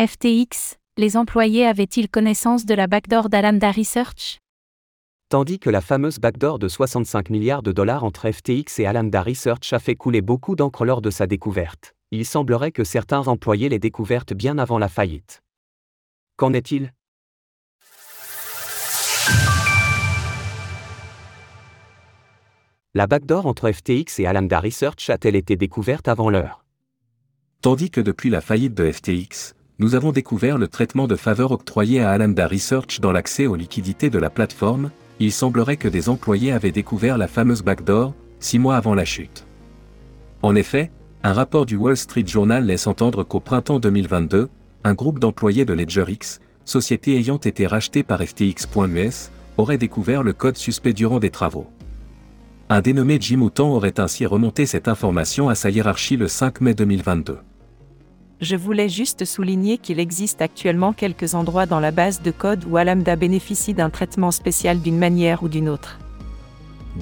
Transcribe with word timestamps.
FTX, 0.00 0.76
les 0.96 1.16
employés 1.16 1.66
avaient-ils 1.66 2.08
connaissance 2.08 2.64
de 2.64 2.72
la 2.72 2.86
backdoor 2.86 3.28
d'Alamda 3.28 3.72
Research? 3.72 4.38
Tandis 5.28 5.58
que 5.58 5.70
la 5.70 5.80
fameuse 5.80 6.20
backdoor 6.20 6.60
de 6.60 6.68
65 6.68 7.30
milliards 7.30 7.64
de 7.64 7.72
dollars 7.72 8.04
entre 8.04 8.30
FTX 8.30 8.78
et 8.78 8.86
Alamda 8.86 9.24
Research 9.24 9.72
a 9.72 9.80
fait 9.80 9.96
couler 9.96 10.20
beaucoup 10.20 10.54
d'encre 10.54 10.84
lors 10.84 11.02
de 11.02 11.10
sa 11.10 11.26
découverte, 11.26 11.96
il 12.12 12.24
semblerait 12.24 12.70
que 12.70 12.84
certains 12.84 13.26
employés 13.26 13.68
l'aient 13.68 13.80
découverte 13.80 14.34
bien 14.34 14.58
avant 14.58 14.78
la 14.78 14.88
faillite. 14.88 15.42
Qu'en 16.36 16.52
est-il? 16.52 16.92
La 22.94 23.08
backdoor 23.08 23.46
entre 23.46 23.72
FTX 23.72 24.20
et 24.20 24.26
Alamda 24.26 24.60
Research 24.60 25.10
a-t-elle 25.10 25.34
été 25.34 25.56
découverte 25.56 26.06
avant 26.06 26.30
l'heure? 26.30 26.64
Tandis 27.62 27.90
que 27.90 28.00
depuis 28.00 28.30
la 28.30 28.40
faillite 28.40 28.74
de 28.74 28.92
FTX, 28.92 29.54
nous 29.80 29.94
avons 29.94 30.10
découvert 30.10 30.58
le 30.58 30.66
traitement 30.66 31.06
de 31.06 31.14
faveur 31.14 31.52
octroyé 31.52 32.00
à 32.00 32.10
Alamda 32.10 32.48
Research 32.48 33.00
dans 33.00 33.12
l'accès 33.12 33.46
aux 33.46 33.54
liquidités 33.54 34.10
de 34.10 34.18
la 34.18 34.28
plateforme, 34.28 34.90
il 35.20 35.32
semblerait 35.32 35.76
que 35.76 35.88
des 35.88 36.08
employés 36.08 36.52
avaient 36.52 36.72
découvert 36.72 37.16
la 37.16 37.28
fameuse 37.28 37.62
backdoor, 37.62 38.12
six 38.40 38.58
mois 38.58 38.76
avant 38.76 38.94
la 38.94 39.04
chute. 39.04 39.46
En 40.42 40.56
effet, 40.56 40.90
un 41.22 41.32
rapport 41.32 41.64
du 41.64 41.76
Wall 41.76 41.96
Street 41.96 42.26
Journal 42.26 42.64
laisse 42.64 42.88
entendre 42.88 43.22
qu'au 43.22 43.40
printemps 43.40 43.78
2022, 43.78 44.48
un 44.82 44.94
groupe 44.94 45.20
d'employés 45.20 45.64
de 45.64 45.74
LedgerX, 45.74 46.40
société 46.64 47.16
ayant 47.16 47.38
été 47.38 47.66
rachetée 47.66 48.02
par 48.02 48.20
FTX.us, 48.20 49.30
aurait 49.58 49.78
découvert 49.78 50.22
le 50.22 50.32
code 50.32 50.56
suspect 50.56 50.92
durant 50.92 51.20
des 51.20 51.30
travaux. 51.30 51.66
Un 52.68 52.80
dénommé 52.80 53.18
Jim 53.20 53.40
Houghton 53.42 53.68
aurait 53.68 53.98
ainsi 53.98 54.26
remonté 54.26 54.66
cette 54.66 54.88
information 54.88 55.48
à 55.48 55.54
sa 55.54 55.70
hiérarchie 55.70 56.16
le 56.16 56.28
5 56.28 56.60
mai 56.60 56.74
2022. 56.74 57.38
Je 58.40 58.54
voulais 58.54 58.88
juste 58.88 59.24
souligner 59.24 59.78
qu'il 59.78 59.98
existe 59.98 60.40
actuellement 60.42 60.92
quelques 60.92 61.34
endroits 61.34 61.66
dans 61.66 61.80
la 61.80 61.90
base 61.90 62.22
de 62.22 62.30
code 62.30 62.64
où 62.68 62.76
Alamda 62.76 63.16
bénéficie 63.16 63.74
d'un 63.74 63.90
traitement 63.90 64.30
spécial 64.30 64.80
d'une 64.80 64.98
manière 64.98 65.42
ou 65.42 65.48
d'une 65.48 65.68
autre. 65.68 65.98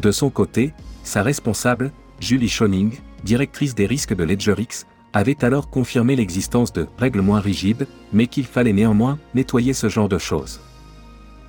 De 0.01 0.11
son 0.11 0.31
côté, 0.31 0.73
sa 1.03 1.23
responsable, 1.23 1.93
Julie 2.21 2.49
Schoening, 2.49 2.99
directrice 3.23 3.75
des 3.75 3.87
risques 3.87 4.15
de 4.15 4.25
LedgerX, 4.25 4.87
avait 5.13 5.45
alors 5.45 5.69
confirmé 5.69 6.17
l'existence 6.17 6.73
de 6.73 6.87
règles 6.99 7.21
moins 7.21 7.41
rigides, 7.41 7.87
mais 8.15 8.27
qu'il 8.27 8.47
fallait 8.47 8.73
néanmoins 8.73 9.19
nettoyer 9.35 9.75
ce 9.75 9.91
genre 9.91 10.09
de 10.09 10.19
choses. 10.19 10.61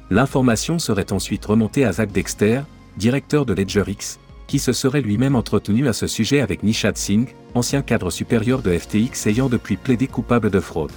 L'information 0.10 0.80
serait 0.80 1.14
ensuite 1.14 1.46
remontée 1.46 1.86
à 1.86 1.94
Zach 1.94 2.12
Dexter, 2.12 2.62
directeur 2.98 3.46
de 3.46 3.54
LedgerX, 3.54 4.20
qui 4.48 4.60
se 4.60 4.72
serait 4.72 5.02
lui-même 5.02 5.36
entretenu 5.36 5.88
à 5.88 5.94
ce 5.94 6.08
sujet 6.08 6.42
avec 6.42 6.64
Nishad 6.64 6.98
Singh, 6.98 7.36
ancien 7.54 7.82
cadre 7.82 8.10
supérieur 8.10 8.62
de 8.62 8.78
FTX 8.78 9.28
ayant 9.28 9.50
depuis 9.50 9.78
plaidé 9.78 10.08
coupable 10.08 10.50
de 10.50 10.60
fraude. 10.60 10.92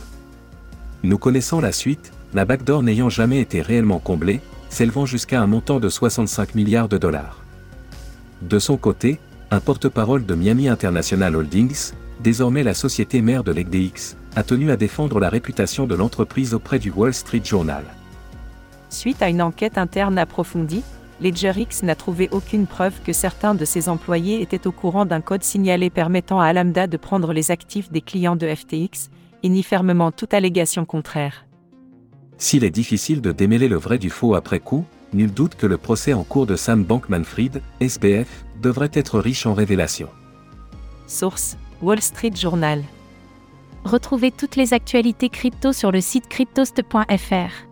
Nous 1.02 1.18
connaissons 1.18 1.60
la 1.60 1.72
suite, 1.72 2.12
la 2.32 2.44
backdoor 2.44 2.82
n'ayant 2.82 3.08
jamais 3.08 3.40
été 3.40 3.60
réellement 3.60 3.98
comblée, 3.98 4.40
s'élevant 4.68 5.06
jusqu'à 5.06 5.40
un 5.40 5.46
montant 5.46 5.80
de 5.80 5.88
65 5.88 6.54
milliards 6.54 6.88
de 6.88 6.98
dollars. 6.98 7.42
De 8.42 8.58
son 8.58 8.76
côté, 8.76 9.18
un 9.50 9.60
porte-parole 9.60 10.24
de 10.24 10.34
Miami 10.34 10.68
International 10.68 11.34
Holdings, 11.34 11.92
désormais 12.20 12.62
la 12.62 12.74
société 12.74 13.20
mère 13.20 13.42
de 13.42 13.50
l'EGDX, 13.50 14.16
a 14.36 14.42
tenu 14.44 14.70
à 14.70 14.76
défendre 14.76 15.18
la 15.18 15.28
réputation 15.28 15.86
de 15.86 15.96
l'entreprise 15.96 16.54
auprès 16.54 16.78
du 16.78 16.90
Wall 16.90 17.12
Street 17.12 17.42
Journal. 17.44 17.82
Suite 18.90 19.22
à 19.22 19.28
une 19.28 19.42
enquête 19.42 19.78
interne 19.78 20.18
approfondie, 20.18 20.82
LedgerX 21.20 21.82
n'a 21.82 21.94
trouvé 21.94 22.28
aucune 22.32 22.66
preuve 22.66 23.00
que 23.04 23.12
certains 23.12 23.54
de 23.54 23.64
ses 23.64 23.88
employés 23.88 24.40
étaient 24.40 24.66
au 24.66 24.72
courant 24.72 25.04
d'un 25.04 25.20
code 25.20 25.42
signalé 25.42 25.90
permettant 25.90 26.40
à 26.40 26.46
Alamda 26.46 26.86
de 26.86 26.96
prendre 26.96 27.32
les 27.32 27.50
actifs 27.50 27.90
des 27.92 28.00
clients 28.00 28.36
de 28.36 28.52
FTX, 28.54 29.10
et 29.42 29.48
nie 29.48 29.62
fermement 29.62 30.12
toute 30.12 30.34
allégation 30.34 30.84
contraire. 30.84 31.46
S'il 32.38 32.64
est 32.64 32.70
difficile 32.70 33.20
de 33.20 33.32
démêler 33.32 33.68
le 33.68 33.76
vrai 33.76 33.98
du 33.98 34.10
faux 34.10 34.34
après 34.34 34.60
coup, 34.60 34.84
nul 35.12 35.32
doute 35.32 35.56
que 35.56 35.66
le 35.66 35.76
procès 35.76 36.12
en 36.12 36.24
cours 36.24 36.46
de 36.46 36.56
Sam 36.56 36.84
Bankman-Fried, 36.84 37.60
SBF, 37.80 38.44
devrait 38.62 38.90
être 38.92 39.18
riche 39.18 39.46
en 39.46 39.54
révélations. 39.54 40.10
Source 41.06 41.56
Wall 41.82 42.00
Street 42.00 42.32
Journal. 42.34 42.82
Retrouvez 43.84 44.30
toutes 44.30 44.56
les 44.56 44.74
actualités 44.74 45.28
crypto 45.28 45.72
sur 45.72 45.90
le 45.90 46.00
site 46.00 46.28
cryptost.fr. 46.28 47.66